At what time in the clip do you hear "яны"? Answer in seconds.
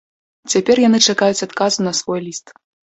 0.87-1.03